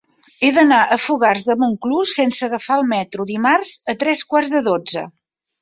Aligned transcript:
He 0.45 0.49
d'anar 0.53 0.79
a 0.95 0.97
Fogars 1.01 1.43
de 1.49 1.57
Montclús 1.65 2.15
sense 2.21 2.43
agafar 2.49 2.79
el 2.81 2.89
metro 2.97 3.29
dimarts 3.33 3.77
a 3.95 3.99
tres 4.05 4.29
quarts 4.33 4.55
de 4.57 4.67
dotze. 4.73 5.07